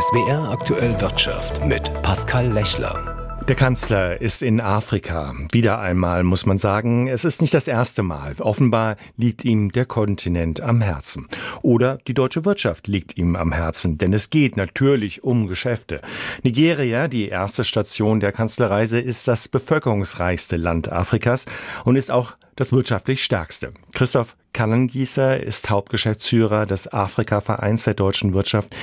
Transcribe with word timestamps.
SWR 0.00 0.50
aktuell 0.50 1.00
Wirtschaft 1.00 1.64
mit 1.66 1.90
Pascal 2.02 2.52
Lechler. 2.52 3.42
Der 3.48 3.56
Kanzler 3.56 4.20
ist 4.20 4.42
in 4.42 4.60
Afrika. 4.60 5.34
Wieder 5.50 5.80
einmal 5.80 6.22
muss 6.22 6.46
man 6.46 6.56
sagen, 6.56 7.08
es 7.08 7.24
ist 7.24 7.40
nicht 7.40 7.52
das 7.52 7.66
erste 7.66 8.04
Mal. 8.04 8.36
Offenbar 8.38 8.96
liegt 9.16 9.44
ihm 9.44 9.72
der 9.72 9.86
Kontinent 9.86 10.60
am 10.60 10.82
Herzen. 10.82 11.26
Oder 11.62 11.98
die 12.06 12.14
deutsche 12.14 12.44
Wirtschaft 12.44 12.86
liegt 12.86 13.16
ihm 13.16 13.34
am 13.34 13.50
Herzen, 13.50 13.98
denn 13.98 14.12
es 14.12 14.30
geht 14.30 14.56
natürlich 14.56 15.24
um 15.24 15.48
Geschäfte. 15.48 16.00
Nigeria, 16.44 17.08
die 17.08 17.28
erste 17.28 17.64
Station 17.64 18.20
der 18.20 18.30
Kanzlerreise, 18.30 19.00
ist 19.00 19.26
das 19.26 19.48
bevölkerungsreichste 19.48 20.56
Land 20.56 20.92
Afrikas 20.92 21.46
und 21.84 21.96
ist 21.96 22.12
auch 22.12 22.34
das 22.54 22.72
wirtschaftlich 22.72 23.24
stärkste. 23.24 23.72
Christoph 23.94 24.36
Kannengießer 24.52 25.40
ist 25.40 25.70
Hauptgeschäftsführer 25.70 26.66
des 26.66 26.92
Afrika-Vereins 26.92 27.82
der 27.82 27.94
deutschen 27.94 28.32
Wirtschaft. 28.32 28.76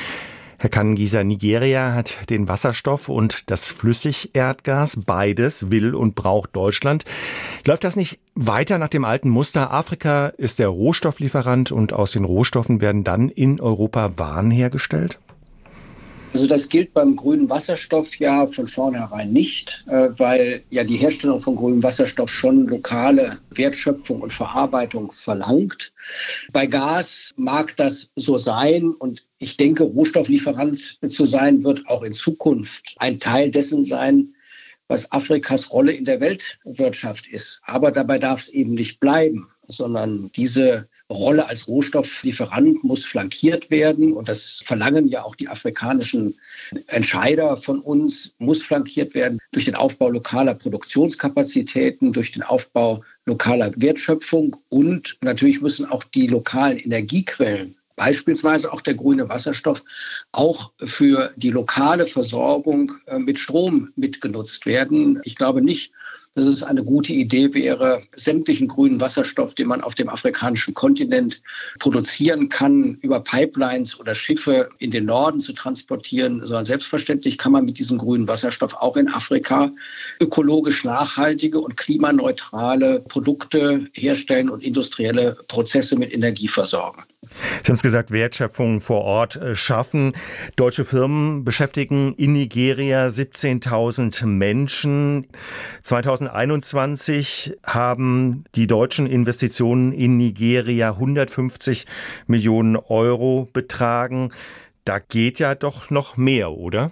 Herr 0.66 0.72
Kannengießer, 0.72 1.24
Nigeria 1.24 1.94
hat 1.94 2.28
den 2.32 2.48
Wasserstoff 2.48 3.08
und 3.08 3.52
das 3.52 3.70
Flüssigerdgas. 3.70 5.00
Beides 5.06 5.70
will 5.70 5.94
und 5.94 6.16
braucht 6.16 6.56
Deutschland. 6.56 7.06
Läuft 7.66 7.84
das 7.84 7.96
nicht 7.96 8.18
weiter 8.34 8.80
nach 8.80 8.90
dem 8.90 9.06
alten 9.06 9.30
Muster? 9.30 9.72
Afrika 9.72 10.30
ist 10.30 10.58
der 10.58 10.70
Rohstofflieferant 10.70 11.72
und 11.72 11.94
aus 11.94 12.14
den 12.14 12.26
Rohstoffen 12.26 12.82
werden 12.82 13.04
dann 13.04 13.30
in 13.30 13.62
Europa 13.62 14.18
Waren 14.18 14.50
hergestellt? 14.50 15.20
Also 16.36 16.48
das 16.48 16.68
gilt 16.68 16.94
beim 16.94 17.16
grünen 17.16 17.50
Wasserstoff 17.50 18.18
ja 18.18 18.46
von 18.46 18.68
vornherein 18.68 19.32
nicht, 19.32 19.86
äh, 19.88 20.10
weil 20.18 20.64
ja 20.70 20.84
die 20.84 20.98
Herstellung 20.98 21.40
von 21.40 21.56
grünem 21.56 21.82
Wasserstoff 21.82 22.30
schon 22.30 22.68
lokale 22.68 23.38
Wertschöpfung 23.52 24.20
und 24.20 24.34
Verarbeitung 24.34 25.14
verlangt. 25.14 25.94
Bei 26.52 26.66
Gas 26.66 27.34
mag 27.38 27.78
das 27.78 28.10
so 28.18 28.38
sein 28.38 28.90
und 28.90 29.26
ich 29.38 29.56
denke, 29.56 29.84
Rohstofflieferant 29.84 31.00
zu 31.08 31.26
sein 31.26 31.64
wird 31.64 31.88
auch 31.88 32.04
in 32.04 32.12
Zukunft 32.12 32.96
ein 32.98 33.18
Teil 33.18 33.50
dessen 33.50 33.86
sein, 33.86 34.36
was 34.90 35.10
Afrikas 35.14 35.72
Rolle 35.72 35.94
in 35.94 36.04
der 36.04 36.20
Weltwirtschaft 36.20 37.28
ist. 37.28 37.62
Aber 37.64 37.94
dabei 37.94 38.20
darf 38.20 38.42
es 38.42 38.50
eben 38.50 38.74
nicht 38.74 39.00
bleiben, 39.00 39.48
sondern 39.70 40.30
diese 40.36 40.90
Rolle 41.12 41.48
als 41.48 41.68
Rohstofflieferant 41.68 42.84
muss 42.84 43.06
flankiert 43.06 43.70
werden. 43.70 44.14
Und 44.14 44.28
das 44.28 44.62
verlangen 44.64 45.08
ja 45.08 45.24
auch 45.24 45.36
die 45.36 45.48
afrikanischen 45.48 46.36
Entscheider 46.88 47.58
von 47.58 47.80
uns, 47.80 48.34
muss 48.40 48.64
flankiert 48.64 49.14
werden 49.14 49.40
durch 49.52 49.66
den 49.66 49.76
Aufbau 49.76 50.10
lokaler 50.10 50.56
Produktionskapazitäten, 50.56 52.12
durch 52.12 52.32
den 52.32 52.44
Aufbau 52.44 53.04
lokaler 53.26 53.72
Wertschöpfung. 53.76 54.56
Und 54.70 55.18
natürlich 55.22 55.62
müssen 55.62 55.86
auch 55.86 56.04
die 56.04 56.28
lokalen 56.28 56.78
Energiequellen 56.78 57.76
beispielsweise 57.96 58.72
auch 58.72 58.82
der 58.82 58.96
grüne 58.96 59.30
Wasserstoff, 59.30 59.84
auch 60.32 60.72
für 60.84 61.32
die 61.36 61.52
lokale 61.52 62.06
Versorgung 62.06 62.94
äh, 63.08 63.20
mit 63.20 63.40
Strom 63.40 63.92
mitgenutzt 63.96 64.66
werden. 64.66 65.20
Ich 65.24 65.36
glaube 65.36 65.62
nicht, 65.62 65.92
dass 66.36 66.46
es 66.46 66.64
eine 66.64 66.84
gute 66.84 67.14
Idee 67.14 67.54
wäre, 67.54 68.04
sämtlichen 68.16 68.68
grünen 68.68 69.00
Wasserstoff, 69.00 69.56
den 69.56 69.68
man 69.68 69.82
auf 69.82 69.96
dem 69.96 70.10
afrikanischen 70.10 70.74
Kontinent 70.74 71.42
produzieren 71.80 72.50
kann, 72.50 72.96
über 73.02 73.22
Pipelines 73.22 73.98
oder 74.00 74.14
Schiffe 74.14 74.70
in 74.80 74.92
den 74.92 75.06
Norden 75.06 75.40
zu 75.40 75.54
transportieren, 75.54 76.42
sondern 76.42 76.66
selbstverständlich 76.66 77.38
kann 77.38 77.54
man 77.54 77.66
mit 77.66 77.80
diesem 77.80 77.98
grünen 77.98 78.28
Wasserstoff 78.28 78.74
auch 78.74 78.98
in 78.98 79.08
Afrika 79.08 79.72
ökologisch 80.20 80.84
nachhaltige 80.84 81.60
und 81.60 81.78
klimaneutrale 81.78 83.00
Produkte 83.08 83.88
herstellen 83.94 84.50
und 84.50 84.62
industrielle 84.62 85.38
Prozesse 85.48 85.98
mit 85.98 86.14
Energie 86.14 86.50
versorgen. 86.50 87.04
Sie 87.64 87.70
haben 87.70 87.76
es 87.76 87.84
gesagt, 87.84 88.12
Wertschöpfung 88.12 88.82
vor 88.82 89.02
Ort 89.02 89.36
äh, 89.36 89.56
schaffen. 89.56 90.14
Deutsche 90.56 90.86
Firmen 90.86 91.44
beschäftigen 91.44 92.14
in 92.16 92.34
Nigeria 92.34 93.08
17.000 93.08 94.26
Menschen. 94.26 95.28
2021 95.82 97.58
haben 97.64 98.46
die 98.56 98.68
deutschen 98.68 99.08
Investitionen 99.08 99.92
in 99.92 100.18
Nigeria 100.18 100.92
150 100.92 101.86
Millionen 102.28 102.76
Euro 102.76 103.50
betragen. 103.52 104.32
Da 104.84 105.00
geht 105.00 105.40
ja 105.40 105.56
doch 105.56 105.90
noch 105.90 106.18
mehr, 106.18 106.52
oder? 106.52 106.92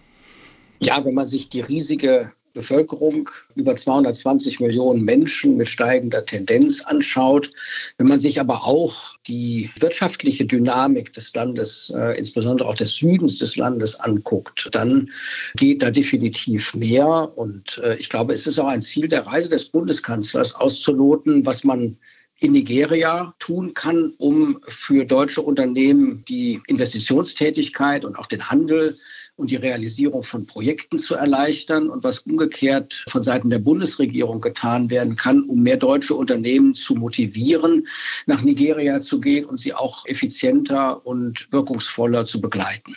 Ja, 0.79 1.03
wenn 1.05 1.13
man 1.13 1.27
sich 1.27 1.49
die 1.49 1.61
riesige 1.61 2.31
Bevölkerung, 2.53 3.29
über 3.55 3.75
220 3.75 4.59
Millionen 4.59 5.03
Menschen 5.03 5.57
mit 5.57 5.67
steigender 5.67 6.25
Tendenz 6.25 6.81
anschaut. 6.81 7.49
Wenn 7.97 8.07
man 8.07 8.19
sich 8.19 8.39
aber 8.39 8.63
auch 8.63 9.15
die 9.27 9.69
wirtschaftliche 9.79 10.45
Dynamik 10.45 11.13
des 11.13 11.33
Landes, 11.33 11.91
äh, 11.95 12.17
insbesondere 12.17 12.69
auch 12.69 12.75
des 12.75 12.95
Südens 12.95 13.39
des 13.39 13.55
Landes 13.55 13.99
anguckt, 13.99 14.69
dann 14.71 15.09
geht 15.55 15.81
da 15.81 15.91
definitiv 15.91 16.73
mehr. 16.75 17.31
Und 17.35 17.79
äh, 17.83 17.95
ich 17.95 18.09
glaube, 18.09 18.33
es 18.33 18.47
ist 18.47 18.59
auch 18.59 18.67
ein 18.67 18.81
Ziel 18.81 19.07
der 19.07 19.25
Reise 19.25 19.49
des 19.49 19.65
Bundeskanzlers 19.65 20.55
auszuloten, 20.55 21.45
was 21.45 21.63
man 21.63 21.97
in 22.39 22.51
Nigeria 22.51 23.33
tun 23.39 23.73
kann, 23.73 24.13
um 24.17 24.59
für 24.67 25.05
deutsche 25.05 25.41
Unternehmen 25.41 26.25
die 26.27 26.61
Investitionstätigkeit 26.67 28.03
und 28.03 28.17
auch 28.17 28.27
den 28.27 28.49
Handel 28.49 28.97
und 29.35 29.49
die 29.51 29.55
Realisierung 29.55 30.23
von 30.23 30.45
Projekten 30.45 30.99
zu 30.99 31.15
erleichtern 31.15 31.89
und 31.89 32.03
was 32.03 32.19
umgekehrt 32.19 33.03
von 33.09 33.23
Seiten 33.23 33.49
der 33.49 33.59
Bundesregierung 33.59 34.41
getan 34.41 34.89
werden 34.89 35.15
kann, 35.15 35.43
um 35.43 35.63
mehr 35.63 35.77
deutsche 35.77 36.13
Unternehmen 36.13 36.73
zu 36.73 36.95
motivieren, 36.95 37.87
nach 38.27 38.43
Nigeria 38.43 39.01
zu 39.01 39.19
gehen 39.19 39.45
und 39.45 39.57
sie 39.57 39.73
auch 39.73 40.05
effizienter 40.05 41.05
und 41.05 41.47
wirkungsvoller 41.51 42.25
zu 42.25 42.41
begleiten. 42.41 42.95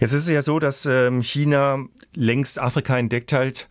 Jetzt 0.00 0.12
ist 0.12 0.24
es 0.24 0.30
ja 0.30 0.42
so, 0.42 0.58
dass 0.58 0.86
ähm, 0.86 1.22
China 1.22 1.84
längst 2.14 2.58
Afrika 2.58 2.98
entdeckt 2.98 3.32
hat 3.32 3.68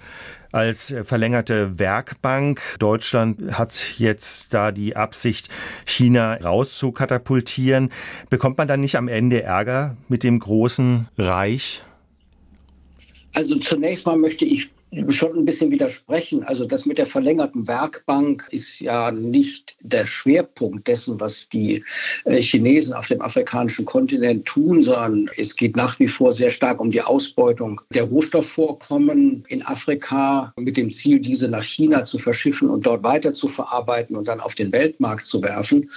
als 0.52 0.96
verlängerte 1.04 1.80
Werkbank. 1.80 2.62
Deutschland 2.80 3.58
hat 3.58 3.96
jetzt 3.98 4.54
da 4.54 4.72
die 4.72 4.96
Absicht, 4.96 5.50
China 5.86 6.36
rauszukatapultieren. 6.36 7.92
Bekommt 8.30 8.58
man 8.58 8.68
dann 8.68 8.82
nicht 8.82 8.96
am 8.96 9.08
Ende 9.08 9.44
Ärger 9.44 9.98
mit 10.08 10.24
dem 10.24 10.40
großen 10.40 11.08
Reich? 11.18 11.84
Also 13.34 13.60
zunächst 13.60 14.06
mal 14.06 14.18
möchte 14.18 14.46
ich 14.46 14.72
schon 15.10 15.38
ein 15.38 15.46
bisschen 15.46 15.72
widersprechen. 15.72 16.44
Also 16.44 16.66
das 16.66 16.86
mit 16.86 16.98
der 16.98 17.06
verlängerten 17.06 17.68
Werkbank 17.68 18.48
ist 18.52 18.80
ja 18.80 19.12
nicht 19.12 19.78
der 19.82 20.06
Schwerpunkt 20.06 20.88
dessen, 20.88 21.20
was 21.20 21.50
die 21.50 21.84
äh, 22.26 22.42
Chinesen 22.42 22.94
auf 22.94 23.08
dem 23.08 23.22
afrikanischen 23.22 23.86
Kontinent 23.86 24.46
tun, 24.46 24.82
sondern 24.82 25.30
es 25.38 25.56
geht 25.56 25.76
nach 25.76 26.00
wie 26.00 26.08
vor 26.08 26.34
sehr 26.34 26.50
stark 26.50 26.80
um 26.80 26.92
die 26.92 27.02
Ausbeutung 27.02 27.82
der 27.94 28.04
Rohstoffvorkommen 28.04 29.44
in 29.48 29.66
Afrika 29.66 30.54
mit 30.58 30.78
dem 30.78 30.92
Ziel, 30.92 31.20
diese 31.20 31.48
nach 31.48 31.64
China 31.64 32.04
zu 32.04 32.18
verschiffen 32.18 32.70
und 32.70 32.86
dort 32.86 33.04
weiter 33.04 33.34
zu 33.34 33.50
verarbeiten 33.50 34.16
und 34.16 34.28
dann 34.28 34.40
auf 34.40 34.56
den 34.56 34.72
Weltmarkt 34.72 35.26
zu 35.26 35.42
werfen 35.42 35.90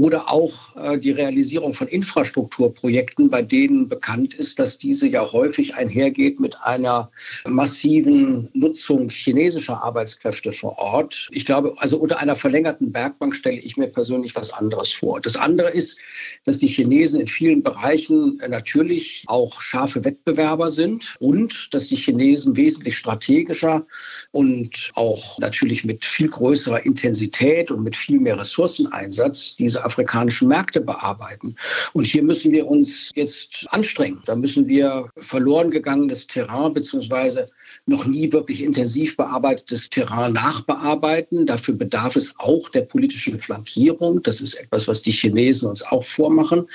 oder 0.00 0.32
auch 0.32 0.76
äh, 0.76 0.98
die 0.98 1.10
Realisierung 1.10 1.74
von 1.74 1.88
Infrastrukturprojekten, 1.88 3.30
bei 3.30 3.42
denen 3.42 3.88
bekannt 3.88 4.34
ist, 4.34 4.58
dass 4.58 4.78
diese 4.78 5.08
ja 5.08 5.32
häufig 5.32 5.74
einhergeht 5.74 6.38
mit 6.38 6.56
einer 6.62 7.10
massiven 7.46 8.48
Nutzung 8.52 9.08
chinesischer 9.08 9.82
Arbeitskräfte 9.82 10.52
vor 10.52 10.78
Ort. 10.78 11.28
Ich 11.32 11.44
glaube, 11.46 11.74
also 11.78 11.98
unter 11.98 12.20
einer 12.20 12.36
verlängerten 12.36 12.94
Werkbank 12.94 13.34
stelle 13.34 13.58
ich 13.58 13.76
mir 13.76 13.88
persönlich 13.88 14.36
was 14.36 14.52
anderes 14.52 14.92
vor. 14.92 15.20
Das 15.20 15.36
andere 15.36 15.70
ist, 15.70 15.98
dass 16.44 16.58
die 16.58 16.68
Chinesen 16.68 17.20
in 17.20 17.26
vielen 17.26 17.62
Bereichen 17.62 18.40
natürlich 18.48 19.24
auch 19.26 19.60
scharfe 19.60 20.04
Wettbewerber 20.04 20.70
sind 20.70 21.16
und 21.18 21.74
dass 21.74 21.88
die 21.88 21.96
Chinesen 21.96 22.56
wesentlich 22.56 22.96
strategischer 22.96 23.84
und 24.30 24.92
auch 24.94 25.38
natürlich 25.38 25.84
mit 25.84 26.04
viel 26.04 26.28
größerer 26.28 26.86
Intensität 26.86 27.70
und 27.70 27.82
mit 27.82 27.96
viel 27.96 28.20
mehr 28.20 28.38
Ressourceneinsatz 28.38 29.56
diese 29.56 29.87
afrikanischen 29.88 30.48
Märkte 30.48 30.80
bearbeiten. 30.80 31.54
Und 31.94 32.04
hier 32.06 32.22
müssen 32.22 32.52
wir 32.52 32.66
uns 32.66 33.10
jetzt 33.14 33.66
anstrengen. 33.70 34.22
Da 34.26 34.36
müssen 34.36 34.68
wir 34.68 35.08
verloren 35.16 35.70
gegangenes 35.70 36.26
Terrain 36.26 36.74
beziehungsweise 36.74 37.48
noch 37.86 38.04
nie 38.04 38.30
wirklich 38.32 38.62
intensiv 38.62 39.16
bearbeitetes 39.16 39.88
Terrain 39.88 40.34
nachbearbeiten. 40.34 41.46
Dafür 41.46 41.74
bedarf 41.74 42.16
es 42.16 42.34
auch 42.38 42.68
der 42.68 42.82
politischen 42.82 43.38
Flankierung. 43.40 44.22
Das 44.22 44.40
ist 44.40 44.54
etwas, 44.54 44.86
was 44.88 45.02
die 45.02 45.12
Chinesen 45.12 45.68
uns 45.68 45.82
auch 45.82 46.04
vormachen. 46.04 46.66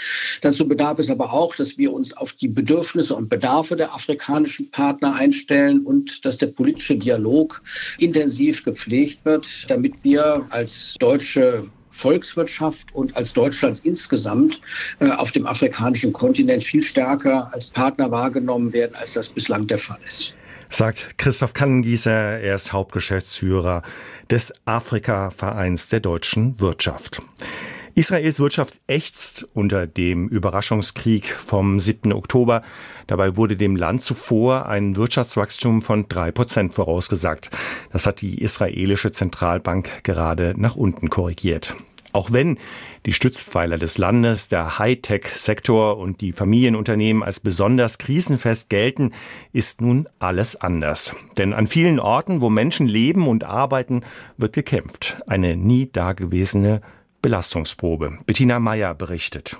Dazu 0.42 0.68
bedarf 0.68 1.00
es 1.00 1.10
aber 1.10 1.31
auch, 1.31 1.56
dass 1.56 1.77
wir 1.77 1.94
uns 1.94 2.15
auf 2.18 2.33
die 2.33 2.48
Bedürfnisse 2.48 3.15
und 3.15 3.30
Bedarfe 3.30 3.75
der 3.75 3.94
afrikanischen 3.94 4.71
Partner 4.71 5.15
einstellen 5.15 5.86
und 5.86 6.25
dass 6.25 6.38
der 6.38 6.48
politische 6.48 6.98
Dialog 6.98 7.62
intensiv 8.00 8.63
gepflegt 8.63 9.24
wird, 9.25 9.69
damit 9.69 10.04
wir 10.04 10.45
als 10.50 10.95
deutsche 11.00 11.69
Volkswirtschaft 11.94 12.94
und 12.94 13.16
als 13.16 13.34
Deutschland 13.34 13.80
insgesamt 13.84 14.60
äh, 15.00 15.10
auf 15.10 15.31
dem 15.31 15.45
afrikanischen 15.45 16.12
Kontinent 16.12 16.63
viel 16.63 16.84
stärker 16.84 17.50
als 17.54 17.68
Partner 17.68 18.12
wahrgenommen 18.12 18.74
werden, 18.74 18.95
als 18.95 19.13
das 19.13 19.30
bislang 19.30 19.68
der 19.68 19.78
Fall 19.78 20.00
ist. 20.06 20.34
Sagt 20.69 21.19
Christoph 21.19 21.54
Kannengießer, 21.54 22.40
er 22.40 22.56
ist 22.56 22.74
Hauptgeschäftsführer 22.74 23.84
des 24.31 24.51
Afrika-Vereins 24.66 25.90
der 25.90 26.00
deutschen 26.00 26.60
Wirtschaft. 26.60 27.22
Israels 27.95 28.40
Wirtschaft 28.40 28.80
ächzt 28.88 29.48
unter 29.54 29.86
dem 29.86 30.28
Überraschungskrieg 30.28 31.25
vom 31.25 31.80
7. 31.80 32.12
Oktober. 32.12 32.63
Dabei 33.06 33.38
wurde 33.38 33.56
dem 33.56 33.75
Land 33.75 34.01
zuvor 34.01 34.66
ein 34.66 34.95
Wirtschaftswachstum 34.95 35.84
von 35.84 36.07
drei 36.10 36.31
Prozent 36.31 36.74
vorausgesagt. 36.74 37.51
Das 37.92 38.07
hat 38.07 38.22
die 38.22 38.42
israelische 38.42 39.12
Zentralbank 39.12 40.04
gerade 40.04 40.56
nach 40.57 40.75
unten 40.75 41.12
korrigiert. 41.12 41.75
Auch 42.13 42.31
wenn 42.31 42.57
die 43.06 43.13
Stützpfeiler 43.13 43.78
des 43.78 44.00
Landes, 44.00 44.48
der 44.48 44.80
Hightech-Sektor 44.80 45.98
und 45.98 46.22
die 46.22 46.31
Familienunternehmen 46.31 47.22
als 47.22 47.39
besonders 47.39 48.00
krisenfest 48.00 48.69
gelten, 48.69 49.12
ist 49.51 49.81
nun 49.81 50.07
alles 50.18 50.56
anders. 50.56 51.16
Denn 51.38 51.54
an 51.54 51.68
vielen 51.68 52.00
Orten, 52.00 52.42
wo 52.42 52.50
Menschen 52.50 52.88
leben 52.88 53.28
und 53.28 53.44
arbeiten, 53.44 54.01
wird 54.38 54.54
gekämpft. 54.54 55.18
Eine 55.28 55.57
nie 55.57 55.92
dagewesene 55.92 56.81
Belastungsprobe. 57.24 58.18
Bettina 58.25 58.60
Meyer 58.60 58.94
berichtet. 58.94 59.58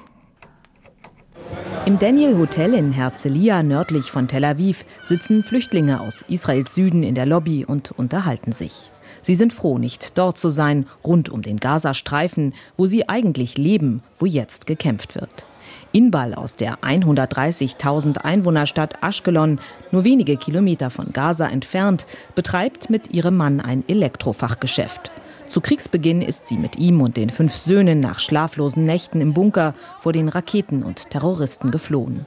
Im 1.86 1.98
Daniel 1.98 2.38
Hotel 2.38 2.74
in 2.74 2.92
Herzliya 2.92 3.64
nördlich 3.64 4.12
von 4.12 4.28
Tel 4.28 4.44
Aviv 4.44 4.84
sitzen 5.02 5.44
Flüchtlinge 5.44 6.02
aus 6.02 6.26
Israels 6.28 6.76
Süden 6.76 7.04
in 7.04 7.16
der 7.16 7.26
Lobby 7.26 7.64
und 7.64 7.92
unterhalten 7.92 8.52
sich. 8.52 8.92
Sie 9.22 9.36
sind 9.36 9.54
froh, 9.54 9.78
nicht 9.78 10.18
dort 10.18 10.38
zu 10.38 10.50
sein, 10.50 10.88
rund 11.06 11.30
um 11.30 11.42
den 11.42 11.56
Gazastreifen, 11.56 12.54
wo 12.76 12.86
sie 12.86 13.08
eigentlich 13.08 13.58
leben, 13.58 14.04
wo 14.20 14.26
jetzt 14.26 14.66
gekämpft 14.66 15.16
wird. 15.16 15.46
Inbal 15.94 16.34
aus 16.34 16.58
der 16.58 16.80
130.000 16.80 18.18
Einwohnerstadt 18.18 19.02
Ashkelon, 19.02 19.62
nur 19.92 20.04
wenige 20.04 20.36
Kilometer 20.36 20.90
von 20.90 21.14
Gaza 21.14 21.48
entfernt, 21.48 22.08
betreibt 22.36 22.90
mit 22.90 23.14
ihrem 23.14 23.38
Mann 23.38 23.62
ein 23.62 23.88
Elektrofachgeschäft. 23.88 25.14
Zu 25.48 25.62
Kriegsbeginn 25.62 26.22
ist 26.22 26.48
sie 26.48 26.58
mit 26.58 26.78
ihm 26.78 27.02
und 27.02 27.18
den 27.18 27.30
fünf 27.30 27.56
Söhnen 27.56 28.00
nach 28.00 28.20
schlaflosen 28.20 28.86
Nächten 28.86 29.22
im 29.22 29.34
Bunker 29.34 29.74
vor 30.00 30.14
den 30.14 30.30
Raketen 30.30 30.84
und 30.84 31.10
Terroristen 31.10 31.72
geflohen. 31.72 32.26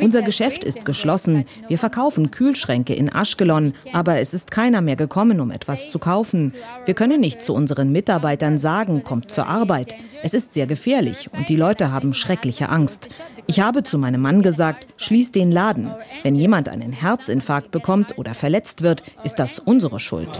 Unser 0.00 0.22
Geschäft 0.22 0.64
ist 0.64 0.84
geschlossen. 0.84 1.44
Wir 1.68 1.78
verkaufen 1.78 2.30
Kühlschränke 2.30 2.94
in 2.94 3.08
Ashkelon, 3.08 3.74
aber 3.92 4.18
es 4.18 4.34
ist 4.34 4.50
keiner 4.50 4.80
mehr 4.80 4.96
gekommen, 4.96 5.40
um 5.40 5.50
etwas 5.50 5.88
zu 5.88 5.98
kaufen. 5.98 6.54
Wir 6.84 6.94
können 6.94 7.20
nicht 7.20 7.42
zu 7.42 7.54
unseren 7.54 7.92
Mitarbeitern 7.92 8.58
sagen, 8.58 9.04
kommt 9.04 9.30
zur 9.30 9.46
Arbeit. 9.46 9.94
Es 10.22 10.34
ist 10.34 10.54
sehr 10.54 10.66
gefährlich 10.66 11.30
und 11.32 11.48
die 11.48 11.56
Leute 11.56 11.92
haben 11.92 12.14
schreckliche 12.14 12.68
Angst. 12.68 13.08
Ich 13.50 13.60
habe 13.60 13.82
zu 13.82 13.96
meinem 13.96 14.20
Mann 14.20 14.42
gesagt, 14.42 14.86
schließ 14.98 15.32
den 15.32 15.50
Laden. 15.50 15.90
Wenn 16.22 16.34
jemand 16.34 16.68
einen 16.68 16.92
Herzinfarkt 16.92 17.70
bekommt 17.70 18.18
oder 18.18 18.34
verletzt 18.34 18.82
wird, 18.82 19.02
ist 19.24 19.38
das 19.38 19.58
unsere 19.58 20.00
Schuld. 20.00 20.38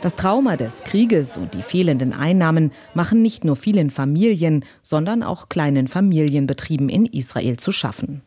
Das 0.00 0.16
Trauma 0.16 0.56
des 0.56 0.82
Krieges 0.82 1.36
und 1.36 1.54
die 1.54 1.62
fehlenden 1.62 2.12
Einnahmen 2.12 2.72
machen 2.94 3.22
nicht 3.22 3.44
nur 3.44 3.54
vielen 3.54 3.90
Familien, 3.90 4.64
sondern 4.82 5.22
auch 5.22 5.48
kleinen 5.48 5.86
Familienbetrieben 5.86 6.88
in 6.88 7.06
Israel 7.06 7.56
zu 7.56 7.70
schaffen. 7.70 8.22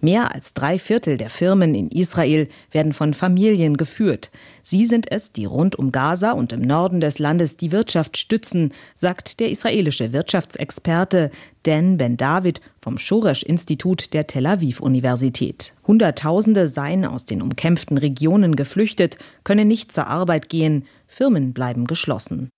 Mehr 0.00 0.34
als 0.34 0.54
drei 0.54 0.78
Viertel 0.78 1.16
der 1.16 1.30
Firmen 1.30 1.74
in 1.74 1.88
Israel 1.88 2.48
werden 2.70 2.92
von 2.92 3.14
Familien 3.14 3.76
geführt. 3.76 4.30
Sie 4.62 4.86
sind 4.86 5.10
es, 5.10 5.32
die 5.32 5.44
rund 5.44 5.76
um 5.76 5.92
Gaza 5.92 6.32
und 6.32 6.52
im 6.52 6.60
Norden 6.60 7.00
des 7.00 7.18
Landes 7.18 7.56
die 7.56 7.72
Wirtschaft 7.72 8.16
stützen, 8.16 8.72
sagt 8.94 9.40
der 9.40 9.50
israelische 9.50 10.12
Wirtschaftsexperte 10.12 11.30
Dan 11.62 11.96
Ben 11.96 12.16
David 12.16 12.60
vom 12.80 12.98
Shoresh-Institut 12.98 14.12
der 14.12 14.26
Tel 14.26 14.46
Aviv-Universität. 14.46 15.74
Hunderttausende 15.86 16.68
seien 16.68 17.04
aus 17.04 17.24
den 17.24 17.42
umkämpften 17.42 17.98
Regionen 17.98 18.54
geflüchtet, 18.54 19.18
können 19.44 19.66
nicht 19.66 19.90
zur 19.92 20.06
Arbeit 20.06 20.48
gehen, 20.48 20.84
Firmen 21.16 21.54
bleiben 21.54 21.86
geschlossen. 21.86 22.50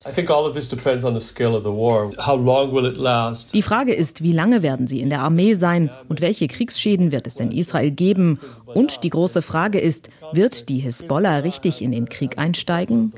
Die 3.55 3.62
Frage 3.62 3.94
ist, 3.94 4.22
wie 4.22 4.32
lange 4.32 4.62
werden 4.64 4.87
sie 4.88 5.00
in 5.00 5.10
der 5.10 5.20
Armee 5.20 5.55
sein 5.55 5.90
und 6.08 6.20
welche 6.20 6.49
Kriegsschäden 6.49 7.12
wird 7.12 7.28
es 7.28 7.38
in 7.38 7.52
Israel 7.52 7.93
geben? 7.93 8.40
Und 8.66 9.05
die 9.05 9.10
große 9.10 9.43
Frage 9.43 9.78
ist, 9.78 10.10
wird 10.32 10.69
die 10.69 10.81
Hisbollah 10.81 11.38
richtig 11.38 11.82
in 11.82 11.93
den 11.93 12.08
Krieg 12.08 12.37
einsteigen? 12.37 13.12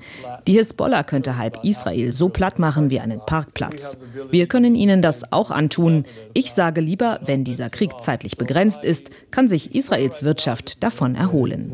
Die 0.47 0.53
Hisbollah 0.53 1.05
könnte 1.05 1.39
halb 1.39 1.65
Israel 1.65 2.13
so 2.13 2.29
platt 2.29 2.59
machen 2.59 2.91
wie 2.91 3.01
einen 3.01 3.21
Parkplatz. 3.21 3.97
Wir 4.31 4.47
können 4.47 4.75
ihnen 4.75 5.01
das 5.01 5.33
auch 5.33 5.51
antun. 5.51 6.05
Ich 6.35 6.53
sage 6.53 6.83
lieber, 6.83 7.19
wenn 7.25 7.45
dieser 7.45 7.71
Krieg 7.71 7.99
zeitlich 8.01 8.37
begrenzt 8.37 8.85
ist, 8.85 9.11
kann 9.31 9.49
sich 9.49 9.75
Israels 9.75 10.23
Wirtschaft 10.23 10.83
davon 10.83 11.15
erholen. 11.15 11.73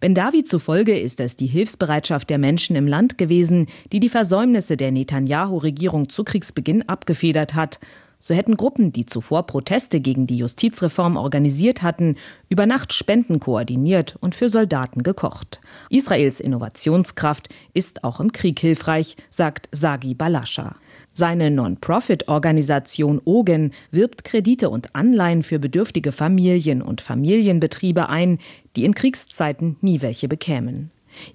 Ben 0.00 0.14
David 0.14 0.29
zufolge 0.44 0.98
ist 0.98 1.20
es 1.20 1.36
die 1.36 1.46
Hilfsbereitschaft 1.46 2.30
der 2.30 2.38
Menschen 2.38 2.76
im 2.76 2.86
Land 2.86 3.18
gewesen, 3.18 3.66
die 3.92 4.00
die 4.00 4.08
Versäumnisse 4.08 4.76
der 4.76 4.92
Netanyahu-Regierung 4.92 6.08
zu 6.08 6.24
Kriegsbeginn 6.24 6.88
abgefedert 6.88 7.54
hat. 7.54 7.80
So 8.22 8.34
hätten 8.34 8.58
Gruppen, 8.58 8.92
die 8.92 9.06
zuvor 9.06 9.46
Proteste 9.46 9.98
gegen 9.98 10.26
die 10.26 10.36
Justizreform 10.36 11.16
organisiert 11.16 11.82
hatten, 11.82 12.16
über 12.50 12.66
Nacht 12.66 12.92
Spenden 12.92 13.40
koordiniert 13.40 14.16
und 14.20 14.34
für 14.34 14.50
Soldaten 14.50 15.02
gekocht. 15.02 15.60
Israels 15.88 16.38
Innovationskraft 16.38 17.48
ist 17.72 18.04
auch 18.04 18.20
im 18.20 18.30
Krieg 18.30 18.60
hilfreich, 18.60 19.16
sagt 19.30 19.70
Sagi 19.72 20.12
Balascha. 20.12 20.76
Seine 21.14 21.50
Non-Profit-Organisation 21.50 23.22
Ogen 23.24 23.72
wirbt 23.90 24.24
Kredite 24.24 24.68
und 24.68 24.94
Anleihen 24.94 25.42
für 25.42 25.58
bedürftige 25.58 26.12
Familien 26.12 26.82
und 26.82 27.00
Familienbetriebe 27.00 28.10
ein, 28.10 28.38
die 28.76 28.84
in 28.84 28.94
Kriegszeiten 28.94 29.76
nie 29.80 30.02
welche 30.02 30.28
bekämen. 30.28 30.90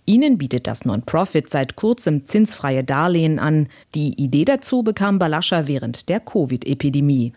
Ihnen 0.06 0.38
bietet 0.38 0.68
das 0.68 0.86
Non-Profit 0.86 1.50
seit 1.50 1.76
kurzem 1.76 2.26
zinsfreie 2.26 2.84
Darlehen 2.84 3.40
an. 3.40 3.68
Die 3.94 4.22
Idee 4.22 4.46
dazu 4.46 4.84
bekam 4.84 5.20
Balascha 5.20 5.68
während 5.68 6.10
der 6.10 6.20
Covid-Epidemie. 6.20 7.34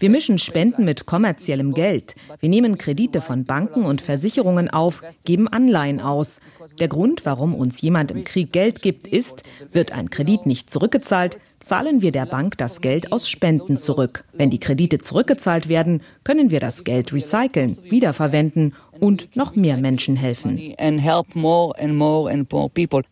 Wir 0.00 0.10
mischen 0.10 0.38
Spenden 0.38 0.84
mit 0.84 1.06
kommerziellem 1.06 1.74
Geld. 1.74 2.14
Wir 2.40 2.48
nehmen 2.48 2.78
Kredite 2.78 3.20
von 3.20 3.44
Banken 3.44 3.84
und 3.84 4.00
Versicherungen 4.00 4.70
auf, 4.70 5.02
geben 5.24 5.48
Anleihen 5.48 6.00
aus. 6.00 6.40
Der 6.80 6.88
Grund, 6.88 7.24
warum 7.24 7.54
uns 7.54 7.80
jemand 7.80 8.10
im 8.10 8.24
Krieg 8.24 8.52
Geld 8.52 8.82
gibt, 8.82 9.06
ist, 9.06 9.42
wird 9.72 9.92
ein 9.92 10.10
Kredit 10.10 10.46
nicht 10.46 10.70
zurückgezahlt, 10.70 11.38
zahlen 11.60 12.02
wir 12.02 12.12
der 12.12 12.26
Bank 12.26 12.58
das 12.58 12.80
Geld 12.80 13.12
aus 13.12 13.28
Spenden 13.28 13.76
zurück. 13.76 14.24
Wenn 14.32 14.50
die 14.50 14.58
Kredite 14.58 14.98
zurückgezahlt 14.98 15.68
werden, 15.68 16.02
können 16.24 16.50
wir 16.50 16.60
das 16.60 16.84
Geld 16.84 17.12
recyceln, 17.12 17.78
wiederverwenden 17.84 18.74
und 19.00 19.34
noch 19.36 19.54
mehr 19.54 19.76
Menschen 19.76 20.16
helfen. 20.16 20.74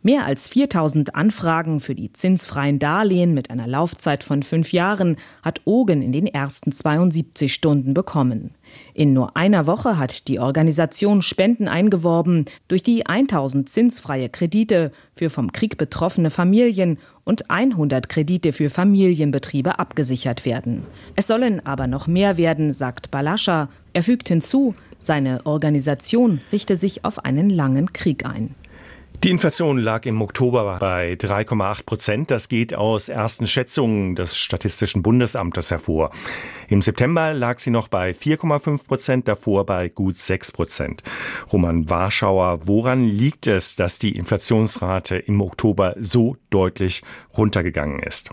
Mehr 0.02 0.26
als 0.26 0.48
4000 0.48 1.14
Anfragen 1.14 1.80
für 1.80 1.94
die 1.94 2.12
zinsfreien 2.12 2.78
Darlehen 2.78 3.34
mit 3.34 3.50
einer 3.50 3.66
Laufzeit 3.66 4.24
von 4.24 4.42
fünf 4.42 4.72
Jahren 4.72 5.16
hat 5.42 5.60
Ogen 5.64 6.02
in 6.02 6.12
den 6.12 6.26
ersten 6.26 6.72
72 6.72 7.52
Stunden 7.52 7.94
bekommen. 7.94 8.54
In 8.94 9.12
nur 9.12 9.36
einer 9.36 9.66
Woche 9.66 9.98
hat 9.98 10.28
die 10.28 10.38
Organisation 10.38 11.22
Spenden 11.22 11.68
eingeworben, 11.68 12.46
durch 12.68 12.82
die 12.82 13.06
1000 13.06 13.68
zinsfreie 13.68 14.28
Kredite 14.28 14.92
für 15.14 15.30
vom 15.30 15.52
Krieg 15.52 15.76
betroffene 15.76 16.30
Familien 16.30 16.98
und 17.24 17.50
100 17.50 18.08
Kredite 18.08 18.52
für 18.52 18.70
Familienbetriebe 18.70 19.78
abgesichert 19.78 20.44
werden. 20.44 20.82
Es 21.16 21.26
sollen 21.26 21.64
aber 21.64 21.86
noch 21.86 22.06
mehr 22.06 22.36
werden, 22.36 22.72
sagt 22.72 23.10
Balascha. 23.10 23.68
Er 23.92 24.02
fügt 24.02 24.28
hinzu, 24.28 24.74
seine 24.98 25.44
Organisation 25.44 26.40
richte 26.50 26.76
sich 26.76 27.04
auf 27.04 27.24
einen 27.24 27.50
langen 27.50 27.92
Krieg 27.92 28.24
ein. 28.24 28.54
Die 29.22 29.30
Inflation 29.30 29.78
lag 29.78 30.04
im 30.06 30.20
Oktober 30.20 30.78
bei 30.80 31.12
3,8 31.12 31.84
Prozent. 31.84 32.30
Das 32.32 32.48
geht 32.48 32.74
aus 32.74 33.08
ersten 33.08 33.46
Schätzungen 33.46 34.16
des 34.16 34.36
Statistischen 34.36 35.04
Bundesamtes 35.04 35.70
hervor. 35.70 36.10
Im 36.68 36.82
September 36.82 37.32
lag 37.32 37.60
sie 37.60 37.70
noch 37.70 37.86
bei 37.86 38.10
4,5 38.10 38.84
Prozent, 38.84 39.28
davor 39.28 39.64
bei 39.64 39.88
gut 39.88 40.16
6 40.16 40.50
Prozent. 40.50 41.04
Roman 41.52 41.88
Warschauer, 41.88 42.66
woran 42.66 43.04
liegt 43.04 43.46
es, 43.46 43.76
dass 43.76 44.00
die 44.00 44.16
Inflationsrate 44.16 45.18
im 45.18 45.40
Oktober 45.40 45.94
so 46.00 46.36
deutlich 46.50 47.02
runtergegangen 47.36 48.00
ist? 48.00 48.30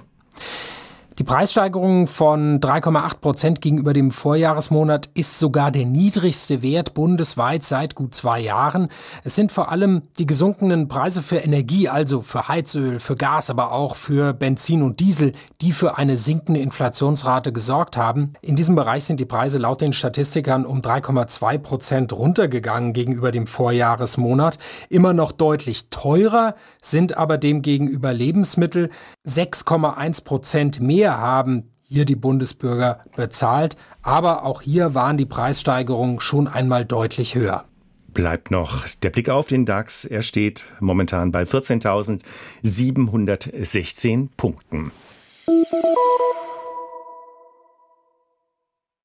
Die 1.20 1.26
Preissteigerung 1.26 2.08
von 2.08 2.62
3,8 2.62 3.18
Prozent 3.18 3.60
gegenüber 3.60 3.92
dem 3.92 4.10
Vorjahresmonat 4.10 5.10
ist 5.16 5.38
sogar 5.38 5.70
der 5.70 5.86
niedrigste 5.86 6.62
Wert 6.62 6.94
bundesweit 6.94 7.66
seit 7.66 7.94
gut 7.94 8.16
zwei 8.16 8.40
Jahren. 8.40 8.88
Es 9.26 9.36
sind 9.36 9.52
vor 9.52 9.70
allem 9.70 10.04
die 10.18 10.26
gesunkenen 10.26 10.88
Preise 10.88 11.22
für 11.22 11.36
Energie, 11.36 11.90
also 11.90 12.22
für 12.22 12.48
Heizöl, 12.48 13.00
für 13.00 13.16
Gas, 13.16 13.50
aber 13.50 13.74
auch 13.74 13.98
für 13.98 14.32
Benzin 14.32 14.82
und 14.82 15.02
Diesel, 15.02 15.34
die 15.60 15.74
für 15.74 15.98
eine 15.98 16.16
sinkende 16.16 16.62
Inflationsrate 16.62 17.52
gesorgt 17.52 17.98
haben. 17.98 18.36
In 18.42 18.56
diesem 18.56 18.76
Bereich 18.76 19.04
sind 19.04 19.20
die 19.20 19.26
Preise 19.26 19.58
laut 19.58 19.82
den 19.82 19.92
Statistikern 19.92 20.66
um 20.66 20.80
3,2 20.80 21.58
Prozent 21.58 22.14
runtergegangen 22.14 22.94
gegenüber 22.94 23.34
dem 23.34 23.46
Vorjahresmonat. 23.46 24.58
Immer 24.88 25.12
noch 25.12 25.34
deutlich 25.34 25.90
teurer 25.90 26.56
sind 26.82 27.18
aber 27.18 27.38
demgegenüber 27.38 28.14
Lebensmittel 28.14 28.90
6,1 29.28 30.24
Prozent 30.24 30.80
mehr 30.80 31.09
haben 31.18 31.72
hier 31.82 32.06
die 32.06 32.16
Bundesbürger 32.16 33.00
bezahlt. 33.16 33.76
Aber 34.02 34.46
auch 34.46 34.62
hier 34.62 34.94
waren 34.94 35.18
die 35.18 35.26
Preissteigerungen 35.26 36.20
schon 36.20 36.48
einmal 36.48 36.86
deutlich 36.86 37.34
höher. 37.36 37.66
Bleibt 38.14 38.52
noch 38.52 38.88
der 39.04 39.10
Blick 39.10 39.30
auf 39.30 39.48
den 39.48 39.66
DAX. 39.66 40.06
Er 40.06 40.22
steht 40.22 40.64
momentan 40.80 41.32
bei 41.32 41.44
14.716 41.44 44.30
Punkten. 44.36 44.92